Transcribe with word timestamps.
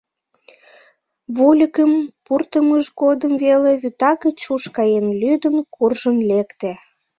Вольыкым 1.35 1.91
пуртымыж 2.25 2.85
годым 3.01 3.33
веле 3.43 3.71
вӱта 3.81 4.11
гыч 4.23 4.39
уш 4.53 4.63
каен 4.75 5.05
лӱдын 5.21 5.55
куржын 5.73 6.17
лекте. 6.29 6.71